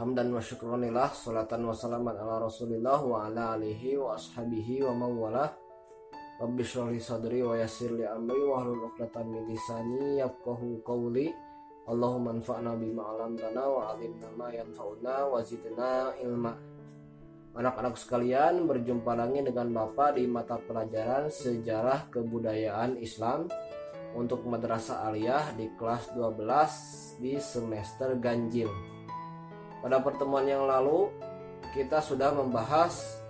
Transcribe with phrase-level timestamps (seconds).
[0.00, 5.52] Hamdan wa syukronillah Salatan wa salaman ala rasulillah Wa ala alihi wa ashabihi wa mawala
[6.40, 11.28] Rabbi syurli sadri wa yasir li amri Wa hlul uqdatan min lisani Yafqahu qawli.
[11.84, 16.56] Allahumma anfa'na bima Wa alimna ma yanfa'una Wa zidna ilma.
[17.60, 23.52] Anak-anak sekalian berjumpa lagi dengan Bapak di mata pelajaran Sejarah Kebudayaan Islam
[24.16, 28.99] untuk Madrasah Aliyah di kelas 12 di semester ganjil.
[29.80, 31.08] Pada pertemuan yang lalu
[31.72, 33.20] kita sudah membahas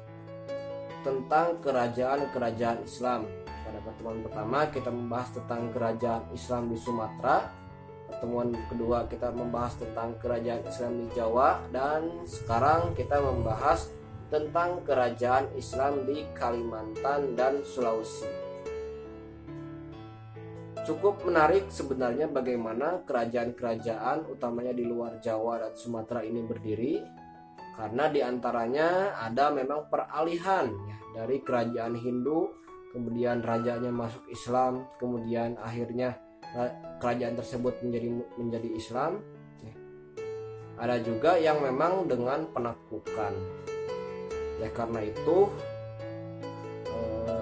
[1.06, 3.30] tentang kerajaan-kerajaan Islam.
[3.46, 7.46] Pada pertemuan pertama kita membahas tentang kerajaan Islam di Sumatera.
[8.10, 13.86] Pertemuan kedua kita membahas tentang kerajaan Islam di Jawa dan sekarang kita membahas
[14.26, 18.49] tentang kerajaan Islam di Kalimantan dan Sulawesi.
[20.80, 27.04] Cukup menarik sebenarnya bagaimana kerajaan-kerajaan utamanya di luar Jawa dan Sumatera ini berdiri
[27.76, 32.48] karena di antaranya ada memang peralihan ya, dari kerajaan Hindu
[32.92, 36.18] kemudian rajanya masuk Islam kemudian akhirnya
[36.98, 39.12] kerajaan tersebut menjadi menjadi Islam
[39.62, 39.74] ya.
[40.80, 43.32] ada juga yang memang dengan penaklukan
[44.58, 45.48] ya karena itu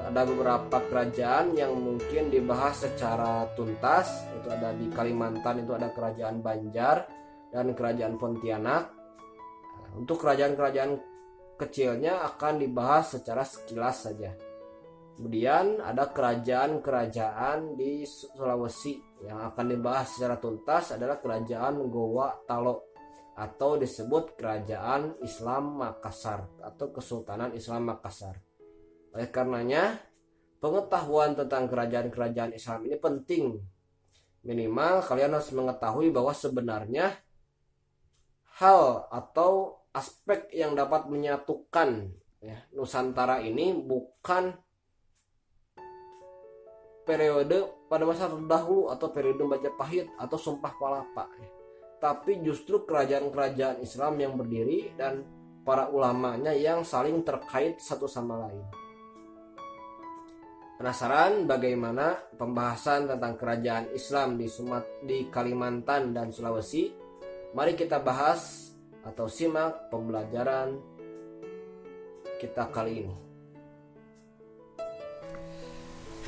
[0.09, 4.25] ada beberapa kerajaan yang mungkin dibahas secara tuntas.
[4.41, 7.05] Itu ada di Kalimantan itu ada kerajaan Banjar
[7.53, 8.89] dan kerajaan Pontianak.
[9.93, 10.97] Untuk kerajaan-kerajaan
[11.61, 14.33] kecilnya akan dibahas secara sekilas saja.
[15.19, 22.95] Kemudian ada kerajaan-kerajaan di Sulawesi yang akan dibahas secara tuntas adalah kerajaan Gowa Talo
[23.35, 28.48] atau disebut kerajaan Islam Makassar atau Kesultanan Islam Makassar
[29.19, 29.99] oleh karenanya,
[30.63, 33.59] pengetahuan tentang kerajaan-kerajaan Islam ini penting.
[34.47, 37.19] Minimal kalian harus mengetahui bahwa sebenarnya
[38.63, 44.55] hal atau aspek yang dapat menyatukan ya, Nusantara ini bukan
[47.03, 51.51] periode pada masa terdahulu atau periode Majapahit atau Sumpah Palapa ya.
[51.99, 55.27] tapi justru kerajaan-kerajaan Islam yang berdiri dan
[55.67, 58.88] para ulamanya yang saling terkait satu sama lain.
[60.79, 66.95] Penasaran bagaimana pembahasan tentang kerajaan Islam di Sumat di Kalimantan dan Sulawesi?
[67.51, 68.71] Mari kita bahas
[69.03, 70.79] atau simak pembelajaran
[72.39, 73.17] kita kali ini.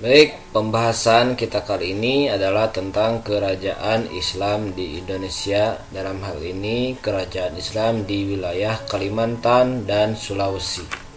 [0.02, 5.78] Baik, pembahasan kita kali ini adalah tentang kerajaan Islam di Indonesia.
[5.94, 11.09] Dalam hal ini, kerajaan Islam di wilayah Kalimantan dan Sulawesi.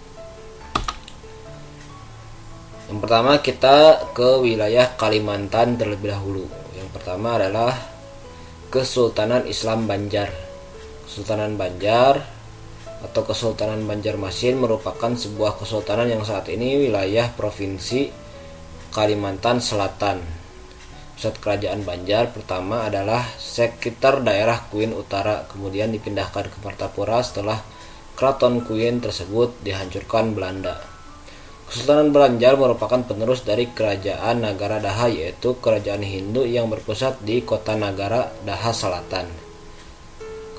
[2.93, 6.45] Yang pertama kita ke wilayah Kalimantan terlebih dahulu.
[6.77, 7.73] Yang pertama adalah
[8.69, 10.29] Kesultanan Islam Banjar.
[11.09, 12.21] Kesultanan Banjar
[13.01, 18.13] atau Kesultanan Banjarmasin merupakan sebuah kesultanan yang saat ini wilayah provinsi
[18.93, 20.21] Kalimantan Selatan.
[21.17, 27.57] Pusat kerajaan Banjar pertama adalah sekitar daerah Kuin Utara, kemudian dipindahkan ke Martapura setelah
[28.13, 30.92] keraton Kuin tersebut dihancurkan Belanda.
[31.73, 37.73] Kesultanan Banjar merupakan penerus dari kerajaan Nagara Daha yaitu kerajaan Hindu yang berpusat di kota
[37.73, 39.25] Nagara Daha Selatan.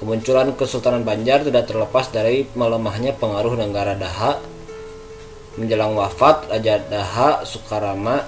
[0.02, 4.42] Kemunculan Kesultanan Banjar tidak terlepas dari melemahnya pengaruh Nagara Daha.
[5.54, 8.26] Menjelang wafat Raja Daha Sukarama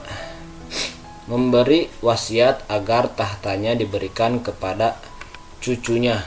[1.26, 4.94] memberi wasiat agar tahtanya diberikan kepada
[5.58, 6.22] cucunya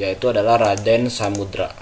[0.00, 1.76] yaitu adalah Raden Samudra.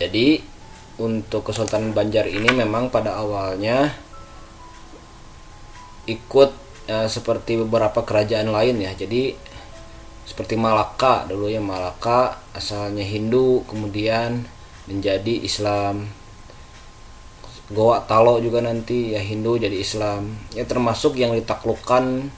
[0.00, 0.56] Jadi
[0.98, 3.94] untuk Kesultanan Banjar ini memang pada awalnya
[6.08, 6.50] ikut
[6.90, 8.92] eh, seperti beberapa kerajaan lain ya.
[8.94, 9.34] Jadi
[10.28, 14.44] seperti Malaka dulu ya Malaka asalnya Hindu kemudian
[14.86, 16.08] menjadi Islam.
[17.68, 20.32] Goa Talo juga nanti ya Hindu jadi Islam.
[20.56, 22.32] Ya termasuk yang ditaklukkan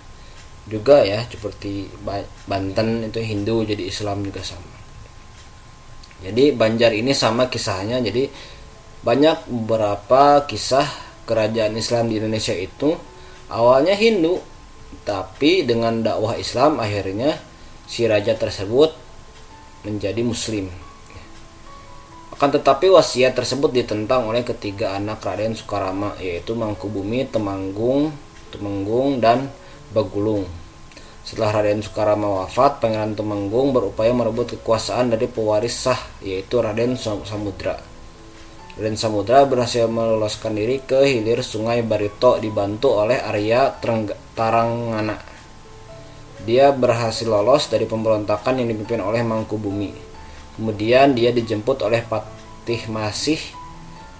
[0.66, 1.86] juga ya seperti
[2.50, 4.79] Banten itu Hindu jadi Islam juga sama.
[6.20, 8.00] Jadi Banjar ini sama kisahnya.
[8.04, 8.28] Jadi
[9.00, 10.84] banyak beberapa kisah
[11.24, 12.92] kerajaan Islam di Indonesia itu
[13.48, 14.36] awalnya Hindu,
[15.08, 17.40] tapi dengan dakwah Islam akhirnya
[17.88, 18.92] si raja tersebut
[19.88, 20.68] menjadi Muslim.
[22.36, 28.12] Akan tetapi wasiat tersebut ditentang oleh ketiga anak Raden Sukarama yaitu Mangkubumi, Temanggung,
[28.48, 29.52] Temenggung dan
[29.92, 30.59] Bagulung.
[31.30, 37.78] Setelah Raden Sukarama wafat, Pangeran Temenggung berupaya merebut kekuasaan dari pewaris sah yaitu Raden Samudra.
[38.74, 43.78] Raden Samudra berhasil meloloskan diri ke hilir sungai Barito dibantu oleh Arya
[44.34, 45.22] Tarangana.
[46.42, 49.94] Dia berhasil lolos dari pemberontakan yang dipimpin oleh Mangkubumi.
[50.58, 53.38] Kemudian dia dijemput oleh Patih Masih,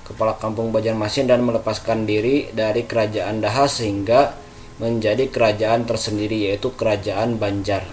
[0.07, 4.31] kepala kampung Banjarmasin dan melepaskan diri dari kerajaan Daha sehingga
[4.81, 7.85] menjadi kerajaan tersendiri yaitu kerajaan Banjar.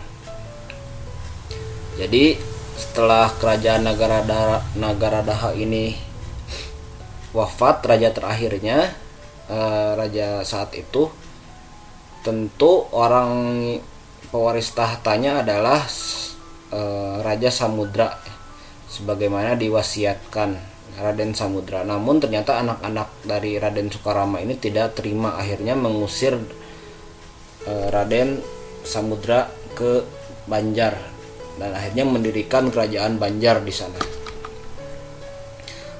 [2.00, 2.40] Jadi
[2.80, 4.24] setelah kerajaan negara
[4.78, 6.00] negara Daha ini
[7.36, 8.96] wafat raja terakhirnya
[9.52, 11.12] eh, raja saat itu
[12.24, 13.32] tentu orang
[14.32, 15.84] pewaris tahtanya adalah
[16.72, 18.16] eh, Raja Samudra
[18.88, 21.86] sebagaimana diwasiatkan Raden Samudra.
[21.86, 26.36] Namun ternyata anak-anak dari Raden Sukarama ini tidak terima akhirnya mengusir
[27.68, 28.40] e, Raden
[28.88, 30.08] Samudra ke
[30.48, 30.96] Banjar
[31.60, 34.00] dan akhirnya mendirikan kerajaan Banjar di sana.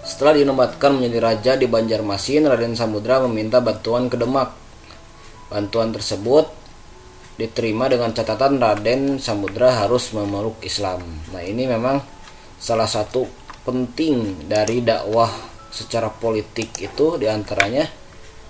[0.08, 4.56] Setelah dinobatkan menjadi raja di Banjarmasin, Raden Samudra meminta bantuan ke Demak.
[5.52, 6.48] Bantuan tersebut
[7.36, 11.04] diterima dengan catatan Raden Samudra harus memeluk Islam.
[11.36, 12.00] Nah, ini memang
[12.56, 13.28] salah satu
[13.68, 15.30] penting dari dakwah
[15.70, 17.86] secara politik itu di antaranya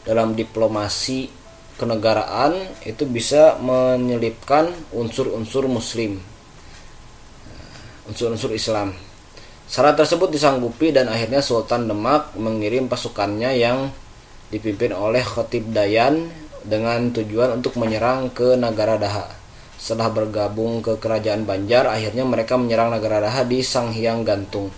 [0.06, 1.37] dalam diplomasi
[1.78, 6.20] kenegaraan itu bisa menyelipkan unsur-unsur muslim
[8.10, 8.98] unsur-unsur Islam
[9.70, 13.94] syarat tersebut disanggupi dan akhirnya Sultan Demak mengirim pasukannya yang
[14.50, 16.28] dipimpin oleh Khatib Dayan
[16.66, 19.38] dengan tujuan untuk menyerang ke negara Daha
[19.78, 24.74] setelah bergabung ke kerajaan Banjar, akhirnya mereka menyerang negara Daha di Sanghyang Gantung.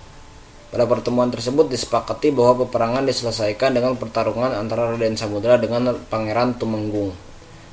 [0.69, 7.10] Pada pertemuan tersebut disepakati bahwa peperangan diselesaikan dengan pertarungan antara Raden Samudra dengan Pangeran Tumenggung.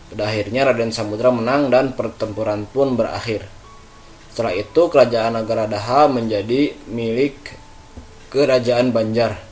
[0.09, 3.45] Pada akhirnya Raden Samudra menang dan pertempuran pun berakhir.
[4.33, 7.37] Setelah itu kerajaan negara Daha menjadi milik
[8.33, 9.45] kerajaan Banjar.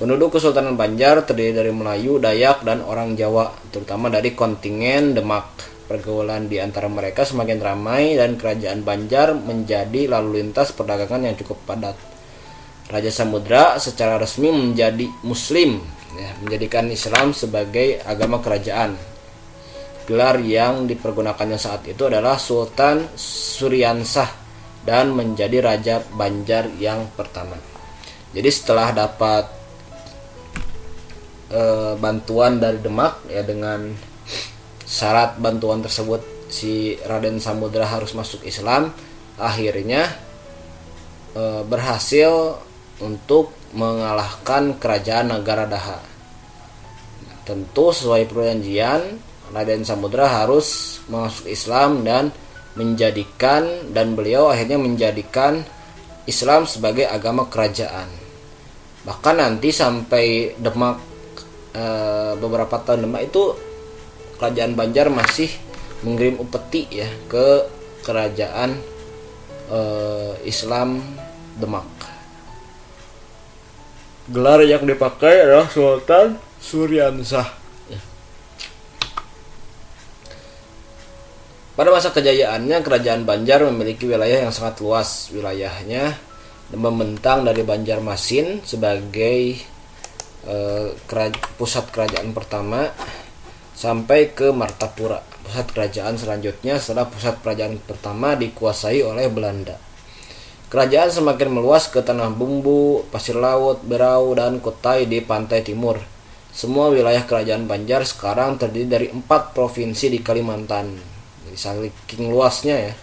[0.00, 5.68] Penduduk Kesultanan Banjar terdiri dari Melayu, Dayak, dan orang Jawa, terutama dari kontingen Demak.
[5.92, 11.60] Pergaulan di antara mereka semakin ramai dan kerajaan Banjar menjadi lalu lintas perdagangan yang cukup
[11.68, 12.11] padat.
[12.90, 15.78] Raja Samudra secara resmi menjadi Muslim,
[16.16, 18.98] ya, menjadikan Islam sebagai agama kerajaan.
[20.02, 24.28] Gelar yang dipergunakannya saat itu adalah Sultan Suryansah
[24.82, 27.54] dan menjadi Raja Banjar yang pertama.
[28.34, 29.44] Jadi setelah dapat
[31.52, 31.62] e,
[32.00, 33.92] bantuan dari Demak ya dengan
[34.82, 38.90] syarat bantuan tersebut si Raden Samudra harus masuk Islam
[39.36, 40.08] akhirnya
[41.36, 42.58] e, berhasil
[43.02, 45.98] untuk mengalahkan kerajaan negara Daha
[47.42, 49.18] tentu sesuai perjanjian
[49.50, 52.30] Raden Samudra harus masuk Islam dan
[52.78, 55.60] menjadikan dan beliau akhirnya menjadikan
[56.24, 58.06] Islam sebagai agama kerajaan
[59.02, 61.02] bahkan nanti sampai Demak
[61.74, 61.84] e,
[62.38, 63.52] beberapa tahun Demak itu
[64.38, 65.50] kerajaan Banjar masih
[66.02, 67.66] mengirim upeti ya ke
[68.02, 68.74] kerajaan
[69.70, 70.98] uh, Islam
[71.56, 72.11] Demak.
[74.32, 77.52] Gelar yang dipakai adalah Sultan Suryansah.
[77.92, 78.00] Ya.
[81.76, 85.28] Pada masa kejayaannya, kerajaan Banjar memiliki wilayah yang sangat luas.
[85.36, 86.16] Wilayahnya
[86.72, 89.60] membentang dari Banjarmasin sebagai
[90.48, 90.96] uh,
[91.60, 92.88] pusat kerajaan pertama
[93.76, 99.91] sampai ke Martapura, pusat kerajaan selanjutnya setelah pusat kerajaan pertama dikuasai oleh Belanda.
[100.72, 106.00] Kerajaan semakin meluas ke Tanah Bumbu, Pasir Laut, Berau, dan Kutai di pantai timur.
[106.48, 110.96] Semua wilayah kerajaan Banjar sekarang terdiri dari empat provinsi di Kalimantan.
[111.44, 112.94] Jadi saking luasnya ya.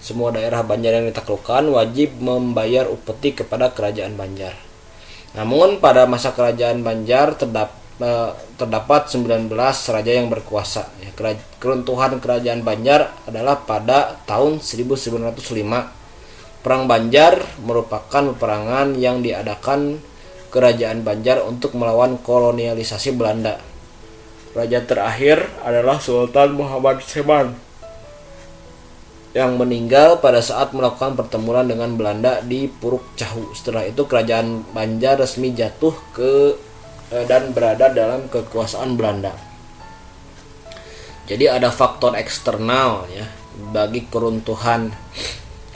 [0.00, 4.56] Semua daerah Banjar yang ditaklukkan wajib membayar upeti kepada kerajaan Banjar.
[5.36, 10.90] Namun pada masa kerajaan Banjar terdapat Eh, terdapat 19 raja yang berkuasa.
[10.98, 11.14] Ya,
[11.62, 16.01] keruntuhan kerajaan Banjar adalah pada tahun 1905.
[16.62, 19.98] Perang Banjar merupakan peperangan yang diadakan
[20.54, 23.58] kerajaan Banjar untuk melawan kolonialisasi Belanda.
[24.54, 27.58] Raja terakhir adalah Sultan Muhammad Seman
[29.32, 33.56] yang meninggal pada saat melakukan pertempuran dengan Belanda di Puruk Cahu.
[33.56, 36.54] Setelah itu kerajaan Banjar resmi jatuh ke
[37.12, 39.36] Eh, dan berada dalam kekuasaan Belanda.
[41.28, 43.28] Jadi ada faktor eksternal ya
[43.68, 44.88] bagi keruntuhan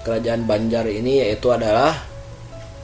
[0.06, 1.98] kerajaan Banjar ini yaitu adalah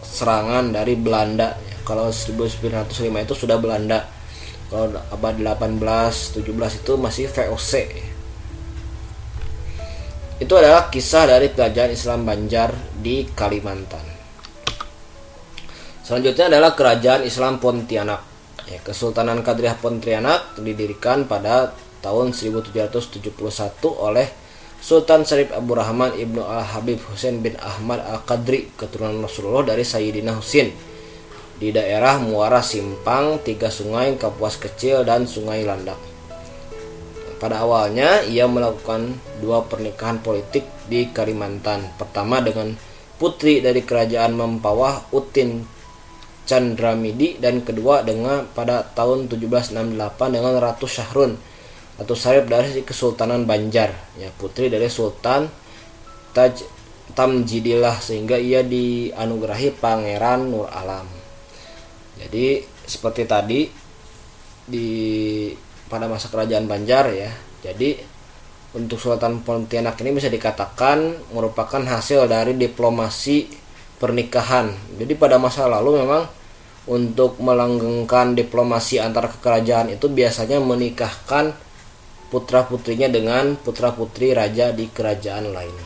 [0.02, 1.54] serangan dari Belanda.
[1.86, 2.90] Kalau 1905
[3.22, 4.10] itu sudah Belanda.
[4.66, 5.78] Kalau abad 18
[6.42, 7.72] 17 itu masih VOC
[10.42, 14.02] itu adalah kisah dari kerajaan Islam Banjar di Kalimantan.
[16.02, 18.26] Selanjutnya adalah kerajaan Islam Pontianak.
[18.66, 21.70] Ya, Kesultanan Kadriah Pontianak didirikan pada
[22.02, 23.38] tahun 1771
[23.86, 24.26] oleh
[24.82, 30.74] Sultan Syarif Abu Rahman Ibnu Al-Habib Husain bin Ahmad Al-Qadri keturunan Rasulullah dari Sayyidina Husin
[31.62, 36.02] di daerah Muara Simpang, Tiga Sungai, Kapuas Kecil, dan Sungai Landak.
[37.38, 41.94] Pada awalnya ia melakukan dua pernikahan politik di Kalimantan.
[41.94, 42.74] Pertama dengan
[43.22, 45.62] putri dari kerajaan Mempawah Utin
[46.42, 49.94] Chandramidi dan kedua dengan pada tahun 1768
[50.34, 51.51] dengan Ratu Syahrun
[52.02, 53.94] atau Sarip dari Kesultanan Banjar.
[54.18, 55.46] Ya putri dari Sultan
[56.34, 56.66] Taj
[57.12, 61.06] Tamjidillah sehingga ia dianugerahi Pangeran Nur Alam.
[62.18, 63.60] Jadi seperti tadi
[64.66, 64.88] di
[65.86, 67.30] pada masa kerajaan Banjar ya.
[67.62, 68.00] Jadi
[68.72, 73.52] untuk Sultan Pontianak ini bisa dikatakan merupakan hasil dari diplomasi
[74.00, 74.72] pernikahan.
[74.96, 76.24] Jadi pada masa lalu memang
[76.88, 81.54] untuk melanggengkan diplomasi antar kerajaan itu biasanya menikahkan
[82.32, 85.76] putra-putrinya dengan putra-putri raja di kerajaan lain.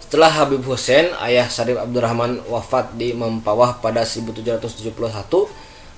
[0.00, 4.90] Setelah Habib Hussein, ayah Syarif Abdurrahman wafat di Mempawah pada 1771,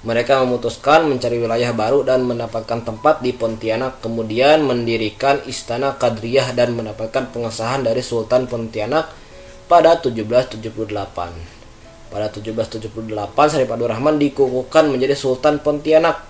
[0.03, 6.77] mereka memutuskan mencari wilayah baru dan mendapatkan tempat di Pontianak, kemudian mendirikan Istana Kadriyah dan
[6.77, 9.09] mendapatkan pengesahan dari Sultan Pontianak
[9.71, 10.61] pada 1778.
[12.13, 16.21] Pada 1778, Syarif Abdurrahman dikukuhkan menjadi Sultan Pontianak.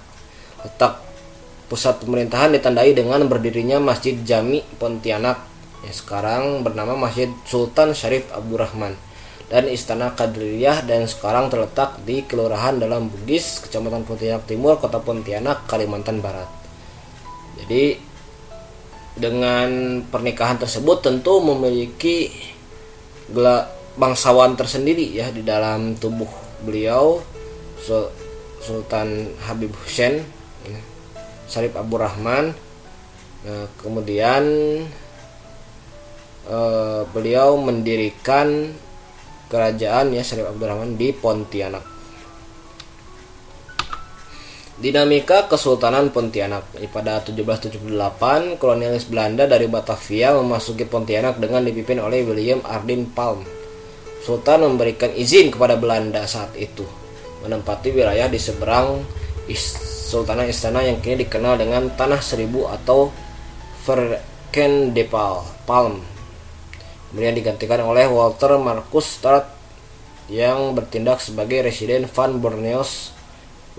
[0.62, 1.11] Letak
[1.72, 5.40] pusat pemerintahan ditandai dengan berdirinya Masjid Jami Pontianak
[5.80, 8.92] yang sekarang bernama Masjid Sultan Syarif Abdurrahman
[9.48, 15.64] dan Istana Kadriyah dan sekarang terletak di Kelurahan Dalam Bugis, Kecamatan Pontianak Timur, Kota Pontianak,
[15.64, 16.52] Kalimantan Barat.
[17.64, 17.96] Jadi
[19.16, 22.28] dengan pernikahan tersebut tentu memiliki
[23.96, 26.28] bangsawan tersendiri ya di dalam tubuh
[26.68, 27.24] beliau
[28.60, 30.20] Sultan Habib Hussein
[31.52, 32.56] Syarif Abu Rahman.
[33.44, 34.42] Nah, kemudian
[36.48, 38.72] eh, beliau mendirikan
[39.52, 41.84] kerajaan ya Syarif Abdul Rahman di Pontianak.
[44.80, 46.72] Dinamika Kesultanan Pontianak.
[46.88, 53.44] Pada 1778 kolonialis Belanda dari Batavia memasuki Pontianak dengan dipimpin oleh William Ardin Palm.
[54.24, 56.86] Sultan memberikan izin kepada Belanda saat itu
[57.42, 59.02] menempati wilayah di seberang
[60.12, 63.08] Sultanah Istana yang kini dikenal dengan Tanah Seribu atau
[63.88, 66.04] Verkendepal Palm.
[67.08, 69.48] Kemudian digantikan oleh Walter Marcus Start
[70.28, 73.16] yang bertindak sebagai residen Van Borneos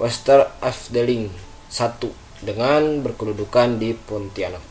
[0.02, 1.30] Wester Afdeling
[1.70, 2.02] 1
[2.42, 4.66] dengan berkedudukan di Pontianak.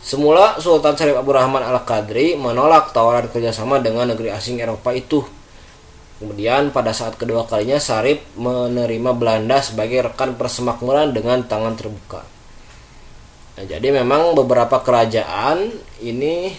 [0.00, 5.24] Semula Sultan Syarif Abdurrahman Al-Qadri menolak tawaran kerjasama dengan negeri asing Eropa itu
[6.14, 12.22] Kemudian pada saat kedua kalinya Sarip menerima Belanda sebagai rekan persemakmuran dengan tangan terbuka.
[13.54, 16.54] Nah, jadi memang beberapa kerajaan ini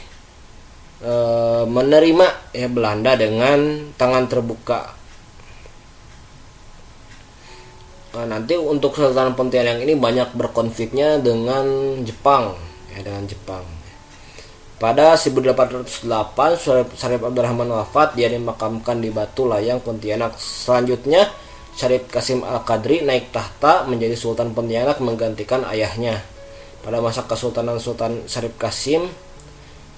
[1.03, 1.13] e,
[1.67, 4.81] menerima ya Belanda dengan tangan terbuka.
[8.15, 12.55] Nah, nanti untuk Sultan Pontianak ini banyak berkonfliknya dengan Jepang
[12.95, 13.74] ya dengan Jepang.
[14.75, 15.95] Pada 1808,
[16.99, 20.35] Syarif Abdurrahman wafat, dia dimakamkan di Batu Layang, Pontianak.
[20.35, 21.31] Selanjutnya,
[21.79, 26.19] Syarif Kasim Al-Qadri naik tahta menjadi Sultan Pontianak menggantikan ayahnya.
[26.83, 29.07] Pada masa Kesultanan Sultan Syarif Kasim,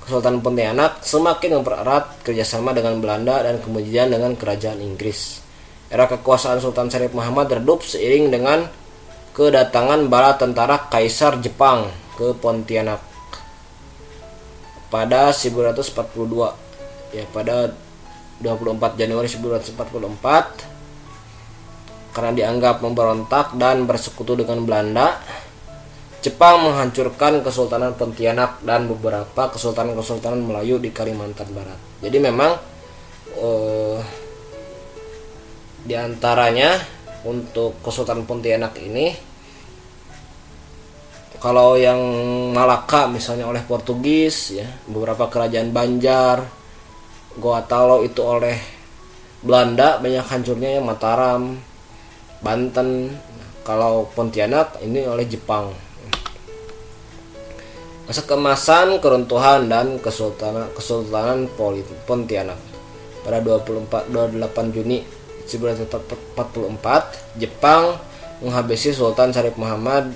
[0.05, 5.41] Kesultanan Pontianak semakin mempererat kerjasama dengan Belanda dan kemudian dengan Kerajaan Inggris.
[5.89, 8.69] Era kekuasaan Sultan Syarif Muhammad redup seiring dengan
[9.33, 13.06] kedatangan bala tentara Kaisar Jepang ke Pontianak
[14.87, 17.71] pada 1942 ya pada
[18.39, 25.19] 24 Januari 1944 karena dianggap memberontak dan bersekutu dengan Belanda
[26.17, 31.77] Jepang menghancurkan Kesultanan Pontianak dan beberapa kesultanan-kesultanan Melayu di Kalimantan Barat.
[32.01, 32.57] Jadi memang
[33.37, 34.01] eh,
[35.87, 36.83] di antaranya
[37.23, 39.13] untuk Kesultanan Pontianak ini
[41.37, 41.99] kalau yang
[42.53, 46.41] Malaka misalnya oleh Portugis ya beberapa kerajaan Banjar
[47.37, 48.57] Goatalo itu oleh
[49.45, 51.53] Belanda banyak hancurnya ya Mataram
[52.41, 53.13] Banten.
[53.61, 55.75] Kalau Pontianak ini oleh Jepang.
[58.07, 61.51] Masa kemasan keruntuhan dan kesultanan kesultanan
[62.07, 62.55] Pontianak.
[63.27, 65.03] Pada 24 28 Juni
[65.43, 67.99] 1944 Jepang
[68.39, 70.15] menghabisi Sultan Syarif Muhammad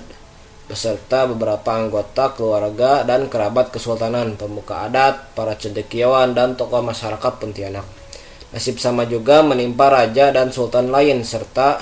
[0.70, 7.86] beserta beberapa anggota keluarga dan kerabat kesultanan, pemuka adat, para cendekiawan dan tokoh masyarakat Pontianak.
[8.52, 11.80] Nasib sama juga menimpa raja dan sultan lain serta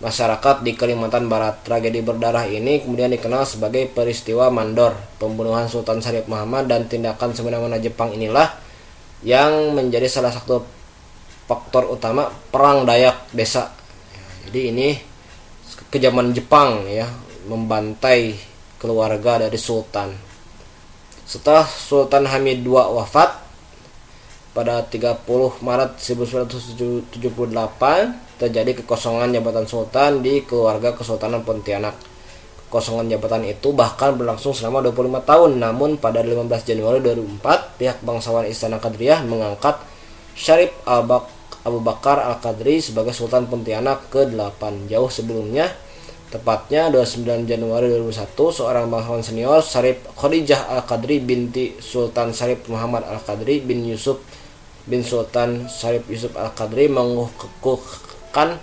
[0.00, 1.60] masyarakat di Kalimantan Barat.
[1.62, 7.76] Tragedi berdarah ini kemudian dikenal sebagai peristiwa Mandor, pembunuhan Sultan Syarif Muhammad dan tindakan semena-mena
[7.78, 8.52] Jepang inilah
[9.24, 10.64] yang menjadi salah satu
[11.44, 13.72] faktor utama perang Dayak desa.
[14.48, 14.88] Jadi ini
[15.92, 17.06] kejaman Jepang ya
[17.44, 18.36] membantai
[18.80, 20.12] keluarga dari sultan.
[21.24, 23.40] Setelah Sultan Hamid II wafat
[24.52, 25.24] pada 30
[25.64, 27.10] Maret 1978
[28.36, 31.96] terjadi kekosongan jabatan sultan di keluarga Kesultanan Pontianak.
[32.68, 35.50] Kekosongan jabatan itu bahkan berlangsung selama 25 tahun.
[35.58, 39.80] Namun pada 15 Januari 2004 pihak bangsawan Istana Kadriah mengangkat
[40.36, 44.92] Syarif Abu Bakar Al-Qadri sebagai Sultan Pontianak ke-8.
[44.92, 45.72] Jauh sebelumnya
[46.32, 53.62] Tepatnya 29 Januari 2001, seorang bangsawan senior Sarip Khadijah Al-Qadri binti Sultan Sarip Muhammad Al-Qadri
[53.62, 54.20] bin Yusuf
[54.84, 58.58] bin Sultan Sarip Yusuf Al-Qadri mengukuhkan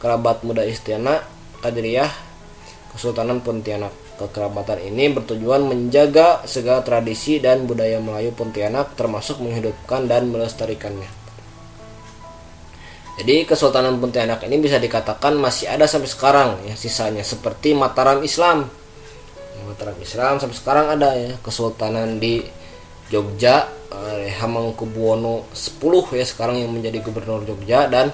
[0.00, 1.20] kerabat muda Istiana
[1.60, 2.08] Qadriyah
[2.90, 3.92] Kesultanan Pontianak.
[4.20, 11.19] Kekerabatan ini bertujuan menjaga segala tradisi dan budaya Melayu Pontianak termasuk menghidupkan dan melestarikannya.
[13.20, 18.64] Jadi Kesultanan Pontianak ini bisa dikatakan masih ada sampai sekarang ya sisanya seperti Mataram Islam.
[19.68, 22.40] Mataram Islam sampai sekarang ada ya Kesultanan di
[23.12, 28.08] Jogja eh, Hamengkubuwono 10 ya sekarang yang menjadi gubernur Jogja dan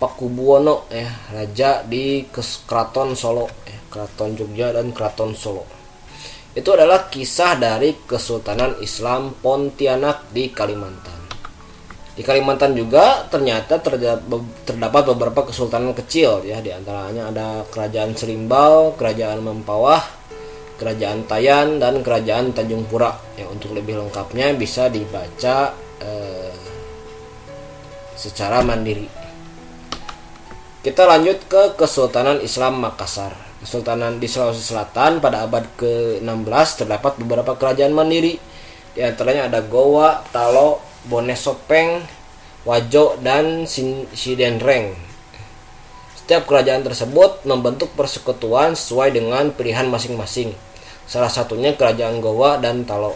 [0.00, 2.24] Pakubuwono ya raja di
[2.64, 5.68] Keraton Solo ya, Keraton Jogja dan Keraton Solo.
[6.56, 11.23] Itu adalah kisah dari Kesultanan Islam Pontianak di Kalimantan.
[12.14, 19.42] Di Kalimantan juga ternyata terdapat beberapa kesultanan kecil ya di antaranya ada Kerajaan Serimbau, Kerajaan
[19.42, 19.98] Mempawah,
[20.78, 23.18] Kerajaan Tayan dan Kerajaan Tanjung Pura.
[23.34, 26.54] Ya untuk lebih lengkapnya bisa dibaca eh,
[28.14, 29.10] secara mandiri.
[30.86, 33.34] Kita lanjut ke Kesultanan Islam Makassar.
[33.58, 38.36] Kesultanan di Sulawesi Selatan pada abad ke-16 terdapat beberapa kerajaan mandiri.
[38.92, 42.04] Di antaranya ada Goa, Talo, Bonesopeng,
[42.64, 43.68] Wajo, dan
[44.16, 44.96] Sidenreng.
[46.24, 50.56] Setiap kerajaan tersebut membentuk persekutuan sesuai dengan pilihan masing-masing.
[51.04, 53.12] Salah satunya kerajaan Gowa dan Talo.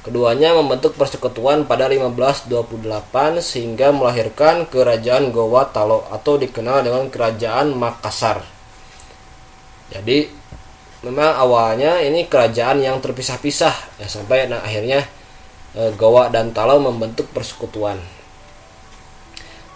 [0.00, 2.48] Keduanya membentuk persekutuan pada 1528
[3.44, 8.40] sehingga melahirkan kerajaan Gowa Talo atau dikenal dengan kerajaan Makassar.
[9.92, 10.32] Jadi
[11.04, 15.04] memang awalnya ini kerajaan yang terpisah-pisah ya sampai nah, akhirnya
[15.94, 18.02] Gowa dan Talau membentuk persekutuan.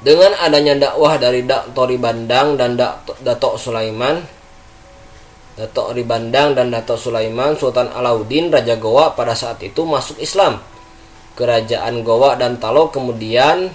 [0.03, 2.75] Dengan adanya dakwah dari Tori Bandang dan
[3.23, 4.19] Dato Sulaiman,
[5.53, 10.59] Dato Ribandang dan Dato Sulaiman, Sultan Alauddin Raja Gowa pada saat itu masuk Islam.
[11.39, 13.71] Kerajaan Gowa dan Talau kemudian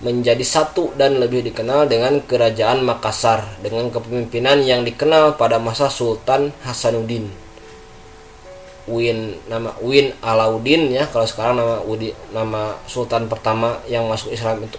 [0.00, 6.54] menjadi satu dan lebih dikenal dengan Kerajaan Makassar dengan kepemimpinan yang dikenal pada masa Sultan
[6.64, 7.41] Hasanuddin.
[8.90, 11.06] Win nama Win Alauddin ya.
[11.06, 14.78] Kalau sekarang nama Udi, nama Sultan pertama yang masuk Islam itu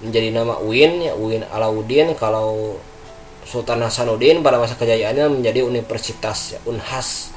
[0.00, 2.80] menjadi nama Win ya Win Alauddin kalau
[3.44, 7.34] Sultan Hasanuddin pada masa kejayaannya menjadi universitas ya Unhas.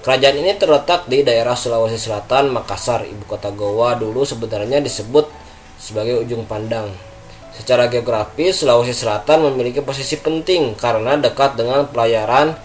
[0.00, 3.92] Kerajaan ini terletak di daerah Sulawesi Selatan, Makassar, ibu kota Goa.
[4.00, 5.28] Dulu sebenarnya disebut
[5.76, 6.88] sebagai ujung pandang.
[7.52, 12.56] Secara geografis, Sulawesi Selatan memiliki posisi penting karena dekat dengan pelayaran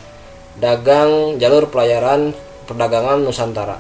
[0.60, 2.32] dagang jalur pelayaran
[2.66, 3.80] perdagangan Nusantara.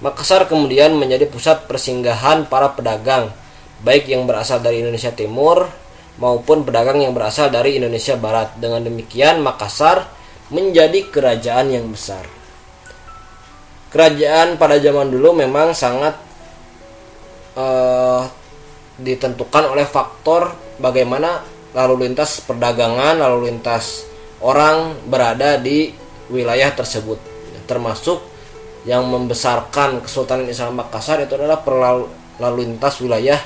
[0.00, 3.28] Makassar kemudian menjadi pusat persinggahan para pedagang,
[3.84, 5.68] baik yang berasal dari Indonesia Timur
[6.16, 8.56] maupun pedagang yang berasal dari Indonesia Barat.
[8.56, 10.08] Dengan demikian, Makassar
[10.48, 12.24] menjadi kerajaan yang besar.
[13.92, 16.16] Kerajaan pada zaman dulu memang sangat
[17.58, 18.24] uh,
[18.96, 21.44] ditentukan oleh faktor bagaimana
[21.76, 24.09] lalu lintas perdagangan, lalu lintas
[24.40, 25.92] orang berada di
[26.32, 27.20] wilayah tersebut.
[27.68, 28.18] Termasuk
[28.88, 31.60] yang membesarkan Kesultanan Islam Makassar itu adalah
[32.40, 33.38] lalu lintas wilayah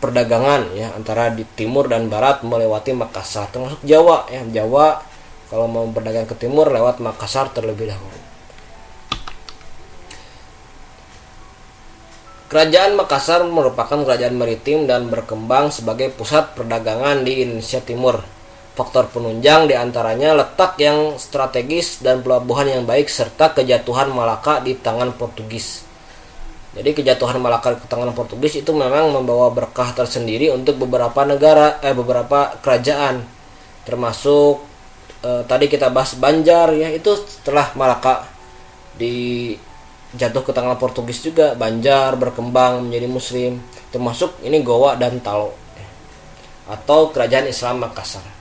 [0.00, 4.40] perdagangan ya antara di timur dan barat melewati Makassar termasuk Jawa ya.
[4.46, 5.02] Jawa
[5.50, 8.18] kalau mau berdagang ke timur lewat Makassar terlebih dahulu.
[12.46, 18.35] Kerajaan Makassar merupakan kerajaan maritim dan berkembang sebagai pusat perdagangan di Indonesia Timur
[18.76, 24.76] Faktor penunjang di antaranya letak yang strategis dan pelabuhan yang baik serta kejatuhan Malaka di
[24.76, 25.80] tangan Portugis.
[26.76, 31.96] Jadi kejatuhan Malaka ke tangan Portugis itu memang membawa berkah tersendiri untuk beberapa negara eh
[31.96, 33.24] beberapa kerajaan
[33.88, 34.60] termasuk
[35.24, 38.28] eh, tadi kita bahas Banjar ya itu setelah Malaka
[38.92, 39.56] di
[40.12, 43.56] jatuh ke tangan Portugis juga Banjar berkembang menjadi muslim
[43.88, 45.56] termasuk ini Goa dan Talo
[46.68, 48.35] atau kerajaan Islam Makassar.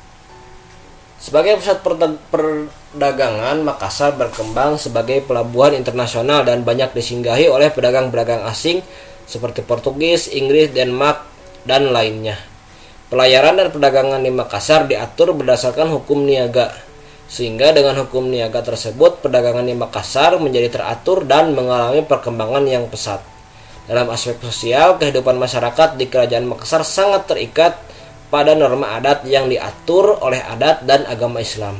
[1.25, 1.81] Sebagai pusat
[2.29, 8.85] perdagangan, Makassar berkembang sebagai pelabuhan internasional dan banyak disinggahi oleh pedagang-pedagang asing
[9.25, 11.25] seperti Portugis, Inggris, Denmark,
[11.65, 12.37] dan lainnya.
[13.09, 16.77] Pelayaran dan perdagangan di Makassar diatur berdasarkan hukum niaga,
[17.25, 23.25] sehingga dengan hukum niaga tersebut perdagangan di Makassar menjadi teratur dan mengalami perkembangan yang pesat.
[23.89, 27.81] Dalam aspek sosial, kehidupan masyarakat di Kerajaan Makassar sangat terikat
[28.29, 31.77] pada norma adat yang diatur oleh adat dan agama Islam.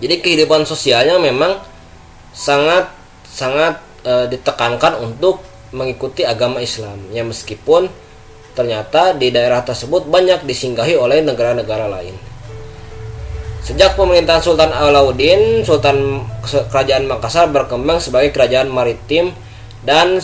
[0.00, 1.60] Jadi kehidupan sosialnya memang
[2.32, 2.88] sangat
[3.28, 5.44] sangat e, ditekankan untuk
[5.76, 6.98] mengikuti agama Islam.
[7.12, 7.92] Ya meskipun
[8.56, 12.16] ternyata di daerah tersebut banyak disinggahi oleh negara-negara lain.
[13.60, 19.36] Sejak pemerintahan Sultan Alauddin, Sultan Kerajaan Makassar berkembang sebagai kerajaan maritim
[19.84, 20.16] dan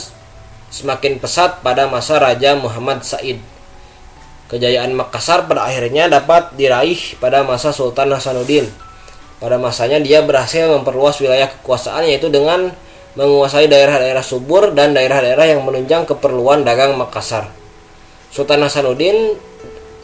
[0.72, 3.38] semakin pesat pada masa Raja Muhammad Said
[4.46, 8.70] Kejayaan Makassar pada akhirnya dapat diraih pada masa Sultan Hasanuddin.
[9.42, 12.70] Pada masanya dia berhasil memperluas wilayah kekuasaan yaitu dengan
[13.18, 17.50] menguasai daerah-daerah subur dan daerah-daerah yang menunjang keperluan dagang Makassar.
[18.30, 19.34] Sultan Hasanuddin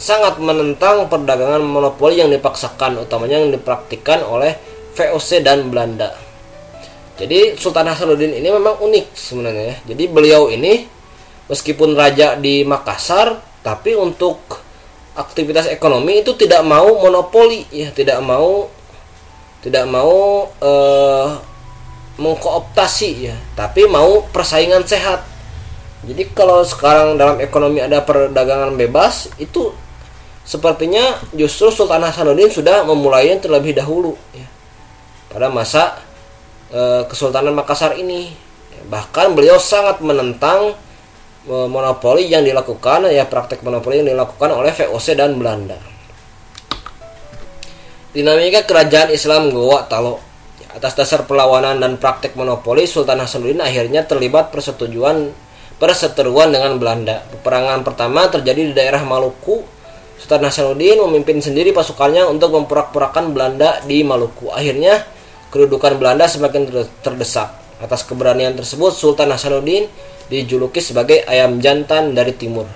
[0.01, 4.59] sangat menentang perdagangan monopoli yang dipaksakan, utamanya yang dipraktikkan oleh
[4.99, 6.19] VOC dan Belanda.
[7.21, 9.65] Jadi Sultan Hasanuddin ini memang unik sebenarnya.
[9.71, 9.77] Ya.
[9.95, 10.89] Jadi beliau ini
[11.47, 14.43] meskipun raja di Makassar tapi untuk
[15.15, 17.65] aktivitas ekonomi itu tidak mau monopoli.
[17.71, 18.67] Ya tidak mau
[19.63, 21.39] tidak mau uh,
[22.19, 23.37] mengkooptasi ya.
[23.55, 25.23] Tapi mau persaingan sehat.
[26.03, 29.71] Jadi kalau sekarang dalam ekonomi ada perdagangan bebas itu
[30.43, 34.47] sepertinya justru Sultan Hasanuddin sudah memulai terlebih dahulu ya.
[35.31, 36.03] Pada masa
[36.75, 38.35] uh, Kesultanan Makassar ini.
[38.83, 40.75] Bahkan beliau sangat menentang
[41.47, 45.79] monopoli yang dilakukan ya praktek monopoli yang dilakukan oleh VOC dan Belanda.
[48.13, 50.21] Dinamika kerajaan Islam Goa Talo
[50.73, 55.33] atas dasar perlawanan dan praktek monopoli Sultan Hasanuddin akhirnya terlibat persetujuan
[55.77, 57.25] perseteruan dengan Belanda.
[57.29, 59.65] Peperangan pertama terjadi di daerah Maluku.
[60.21, 64.55] Sultan Hasanuddin memimpin sendiri pasukannya untuk memperak-perakan Belanda di Maluku.
[64.55, 65.03] Akhirnya
[65.51, 66.71] kedudukan Belanda semakin
[67.03, 67.62] terdesak.
[67.83, 69.91] Atas keberanian tersebut Sultan Hasanuddin
[70.31, 72.71] dijuluki sebagai ayam jantan dari timur.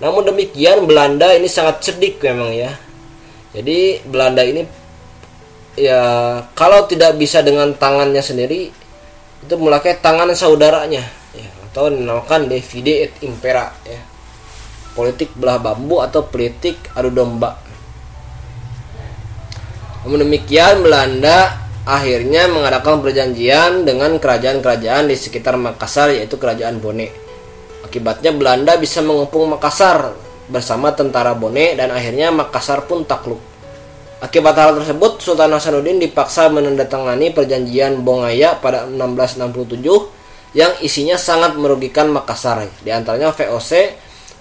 [0.00, 2.72] Namun demikian Belanda ini sangat cerdik memang ya.
[3.52, 4.64] Jadi Belanda ini
[5.76, 6.00] ya
[6.56, 8.72] kalau tidak bisa dengan tangannya sendiri
[9.40, 11.04] itu memakai tangan saudaranya
[11.36, 14.00] ya atau dinamakan divide et impera ya.
[14.96, 17.60] Politik belah bambu atau politik adu domba.
[20.00, 27.10] Namun demikian Belanda akhirnya mengadakan perjanjian dengan kerajaan-kerajaan di sekitar Makassar yaitu kerajaan Bone.
[27.82, 30.14] Akibatnya Belanda bisa mengepung Makassar
[30.46, 33.42] bersama tentara Bone dan akhirnya Makassar pun takluk.
[34.22, 42.06] Akibat hal tersebut, Sultan Hasanuddin dipaksa menandatangani perjanjian Bongaya pada 1667 yang isinya sangat merugikan
[42.12, 42.70] Makassar.
[42.84, 43.96] Di antaranya VOC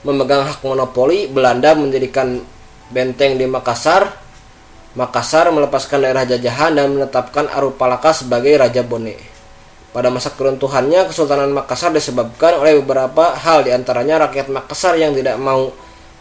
[0.05, 2.43] memegang hak monopoli, Belanda mendirikan
[2.93, 4.28] benteng di Makassar,
[4.97, 9.13] Makassar melepaskan daerah jajahan dan menetapkan Arupalaka sebagai Raja Bone.
[9.93, 15.37] Pada masa keruntuhannya, Kesultanan Makassar disebabkan oleh beberapa hal di antaranya rakyat Makassar yang tidak
[15.37, 15.69] mau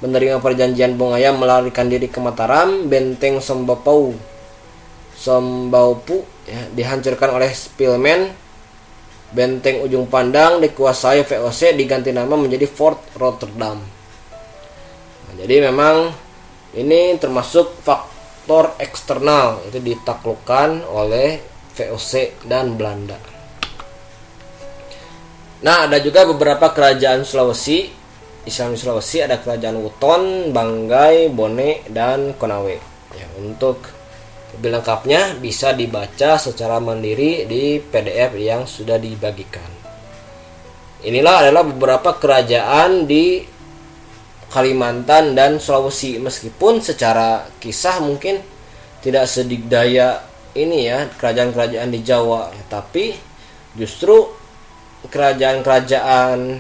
[0.05, 4.13] menerima perjanjian Bongaya melarikan diri ke Mataram, benteng Sombapau,
[5.17, 8.33] Sombaupu ya, dihancurkan oleh Spilman,
[9.37, 13.81] benteng ujung pandang dikuasai VOC diganti nama menjadi Fort Rotterdam.
[15.29, 16.13] Nah, jadi memang
[16.73, 18.08] ini termasuk faktor
[18.49, 21.37] faktor eksternal itu ditaklukkan oleh
[21.77, 23.21] VOC dan Belanda.
[25.61, 27.93] Nah, ada juga beberapa kerajaan Sulawesi.
[28.49, 32.73] Islam Sulawesi ada kerajaan Wuton, Banggai, Bone, dan Konawe.
[33.13, 33.85] Ya, untuk
[34.57, 39.69] lebih lengkapnya bisa dibaca secara mandiri di PDF yang sudah dibagikan.
[41.05, 43.45] Inilah adalah beberapa kerajaan di
[44.49, 46.17] Kalimantan dan Sulawesi.
[46.17, 48.41] Meskipun secara kisah mungkin
[49.05, 50.25] tidak sedikdaya
[50.57, 52.51] ini ya kerajaan-kerajaan di Jawa.
[52.51, 53.15] Ya, tapi
[53.77, 54.27] justru
[55.07, 56.59] kerajaan-kerajaan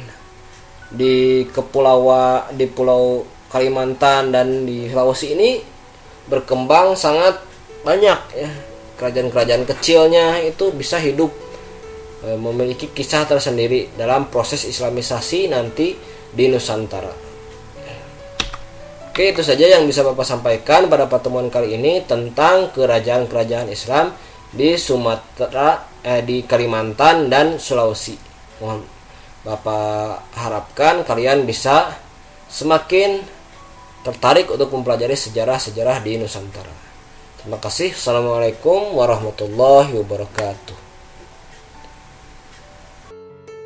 [0.89, 5.61] di kepulauan di Pulau Kalimantan dan di Sulawesi ini
[6.29, 7.41] berkembang sangat
[7.83, 8.51] banyak ya.
[8.99, 11.31] Kerajaan-kerajaan kecilnya itu bisa hidup
[12.19, 15.95] e, memiliki kisah tersendiri dalam proses islamisasi nanti
[16.35, 17.28] di Nusantara.
[19.19, 24.15] Oke, itu saja yang bisa Bapak sampaikan pada pertemuan kali ini tentang kerajaan-kerajaan Islam
[24.55, 28.15] di Sumatera, eh, di Kalimantan dan Sulawesi.
[28.63, 28.87] Mohon
[29.43, 31.99] Bapak harapkan kalian bisa
[32.47, 33.27] semakin
[34.07, 36.71] tertarik untuk mempelajari sejarah-sejarah di Nusantara.
[37.43, 37.99] Terima kasih.
[37.99, 40.78] Assalamualaikum warahmatullahi wabarakatuh.